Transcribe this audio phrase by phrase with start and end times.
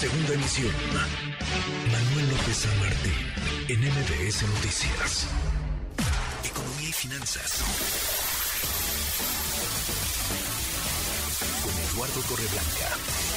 [0.00, 0.72] Segunda emisión.
[1.92, 3.12] Manuel López San Martín,
[3.68, 5.26] en MBS Noticias.
[6.42, 7.60] Economía y finanzas.
[11.62, 13.29] Con Eduardo Torreblanca.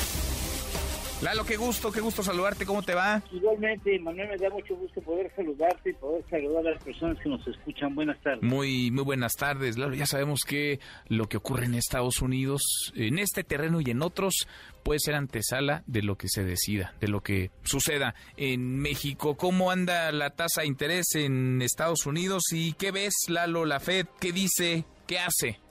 [1.23, 3.23] Lalo, qué gusto, qué gusto saludarte, ¿cómo te va?
[3.31, 7.29] Igualmente, Manuel, me da mucho gusto poder saludarte y poder saludar a las personas que
[7.29, 7.95] nos escuchan.
[7.95, 8.43] Buenas tardes.
[8.43, 9.95] Muy, muy buenas tardes, Lalo.
[9.95, 14.49] Ya sabemos que lo que ocurre en Estados Unidos, en este terreno y en otros,
[14.83, 19.37] puede ser antesala de lo que se decida, de lo que suceda en México.
[19.37, 24.07] ¿Cómo anda la tasa de interés en Estados Unidos y qué ves, Lalo, la Fed?
[24.19, 24.83] ¿Qué dice?
[25.07, 25.62] ¿Qué hace?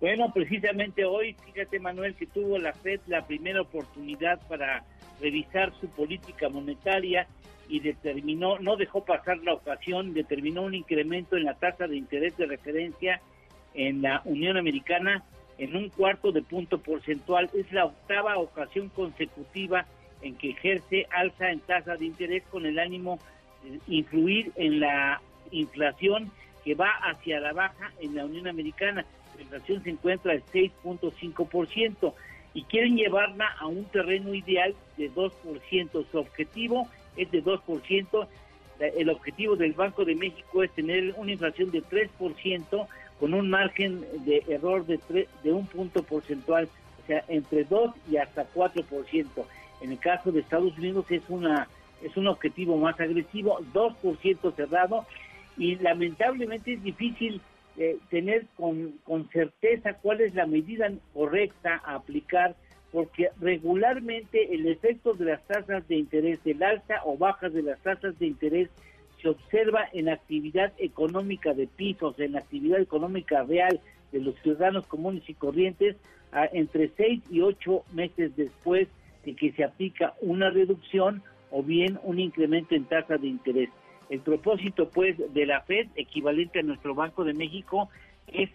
[0.00, 4.82] Bueno, precisamente hoy, fíjate Manuel, que tuvo la FED la primera oportunidad para
[5.20, 7.26] revisar su política monetaria
[7.68, 12.34] y determinó, no dejó pasar la ocasión, determinó un incremento en la tasa de interés
[12.38, 13.20] de referencia
[13.74, 15.22] en la Unión Americana
[15.58, 17.50] en un cuarto de punto porcentual.
[17.52, 19.84] Es la octava ocasión consecutiva
[20.22, 23.18] en que ejerce alza en tasa de interés con el ánimo
[23.62, 25.20] de influir en la
[25.50, 26.32] inflación
[26.64, 29.04] que va hacia la baja en la Unión Americana
[29.40, 32.12] la inflación se encuentra al 6.5%
[32.52, 36.06] y quieren llevarla a un terreno ideal de 2%.
[36.10, 38.28] Su objetivo es de 2%.
[38.80, 42.86] El objetivo del Banco de México es tener una inflación de 3%
[43.18, 44.98] con un margen de error de,
[45.42, 46.68] de un punto porcentual,
[47.02, 49.26] o sea, entre 2 y hasta 4%.
[49.82, 51.68] En el caso de Estados Unidos es una
[52.02, 55.04] es un objetivo más agresivo, 2% cerrado,
[55.58, 57.42] y lamentablemente es difícil
[57.78, 62.56] eh, tener con, con certeza cuál es la medida correcta a aplicar,
[62.92, 67.80] porque regularmente el efecto de las tasas de interés, del alza o baja de las
[67.80, 68.68] tasas de interés,
[69.22, 73.80] se observa en actividad económica de pisos, en actividad económica real
[74.12, 75.96] de los ciudadanos comunes y corrientes,
[76.52, 78.88] entre seis y ocho meses después
[79.24, 83.68] de que se aplica una reducción o bien un incremento en tasa de interés.
[84.10, 87.88] El propósito, pues, de la Fed, equivalente a nuestro Banco de México,
[88.26, 88.50] es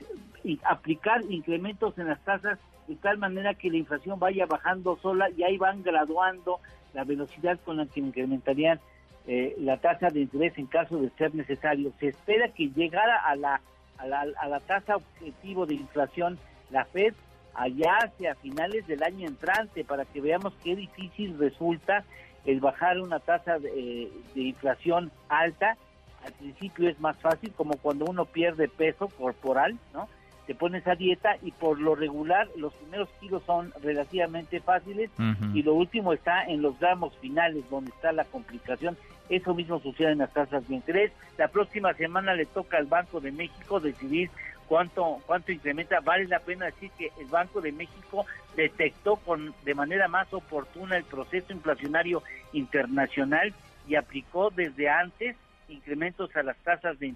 [0.63, 5.43] aplicar incrementos en las tasas de tal manera que la inflación vaya bajando sola y
[5.43, 6.59] ahí van graduando
[6.93, 8.79] la velocidad con la que incrementarían
[9.27, 11.91] eh, la tasa de interés en caso de ser necesario.
[11.99, 13.61] Se espera que llegara a la,
[13.97, 16.37] a la, a la tasa objetivo de inflación
[16.69, 17.13] la Fed
[17.55, 22.03] allá hacia finales del año entrante para que veamos qué difícil resulta
[22.45, 25.77] el bajar una tasa de, inflación alta,
[26.25, 30.07] al principio es más fácil, como cuando uno pierde peso corporal, ¿no?
[30.47, 35.09] Te pones a dieta y por lo regular los primeros kilos son relativamente fáciles
[35.55, 38.95] y lo último está en los gramos finales donde está la complicación.
[39.27, 41.11] Eso mismo sucede en las tasas de interés.
[41.39, 44.29] La próxima semana le toca al Banco de México decidir
[44.67, 45.99] cuánto cuánto incrementa.
[46.01, 50.97] Vale la pena decir que el Banco de México detectó con de manera más oportuna
[50.97, 53.53] el proceso inflacionario internacional
[53.87, 55.35] y aplicó desde antes
[55.67, 57.13] incrementos a las tasas de,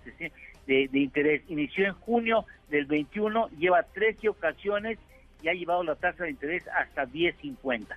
[0.66, 1.44] de, interés.
[1.50, 4.98] Inició en junio del 21, lleva 13 ocasiones
[5.42, 7.96] y ha llevado la tasa de interés hasta 10.50.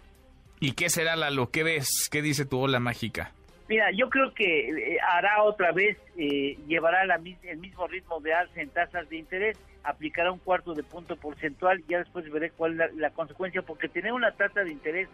[0.60, 2.08] ¿Y qué será la lo que ves?
[2.10, 3.32] ¿Qué dice tu ola mágica?
[3.72, 8.34] Mira, yo creo que eh, hará otra vez, eh, llevará la, el mismo ritmo de
[8.34, 12.50] alza en tasas de interés, aplicará un cuarto de punto porcentual y ya después veré
[12.50, 15.08] cuál es la, consecuencia, porque tener una tasa de interés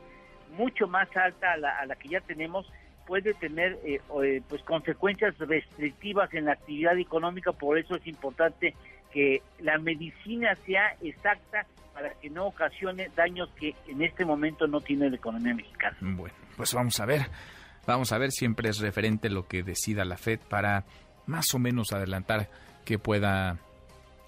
[0.56, 2.66] mucho más alta a la, a la que ya tenemos
[3.06, 4.00] puede tener eh,
[4.48, 8.74] pues consecuencias restrictivas en la actividad económica, por eso es importante
[9.12, 11.64] que la medicina sea exacta
[11.94, 15.96] para que no ocasione daños que en este momento no tiene la economía mexicana.
[16.00, 17.20] Bueno, pues vamos a ver.
[17.88, 20.84] Vamos a ver, siempre es referente lo que decida la Fed para
[21.26, 22.50] más o menos adelantar
[22.84, 23.56] que pueda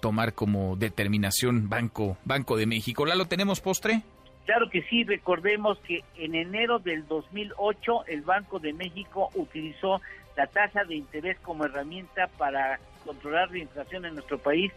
[0.01, 3.05] tomar como determinación Banco, Banco de México.
[3.05, 4.01] ¿La lo tenemos postre?
[4.47, 10.01] Claro que sí, recordemos que en enero del 2008 el Banco de México utilizó
[10.35, 14.71] la tasa de interés como herramienta para controlar la inflación en nuestro país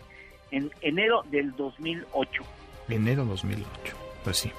[0.50, 2.43] en enero del 2008.
[2.91, 4.53] Enero 2008, pues sí.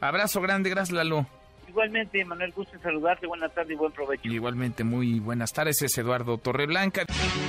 [0.00, 1.28] Abrazo grande, gracias Lalo.
[1.68, 3.26] Igualmente, Manuel, gusto en saludarte.
[3.26, 4.28] Buenas tardes y buen provecho.
[4.28, 5.82] Igualmente, muy buenas tardes.
[5.82, 7.04] Es Eduardo Torreblanca.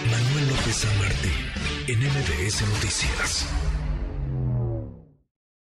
[0.10, 1.32] Manuel López San Martín,
[1.88, 3.75] en MBS Noticias.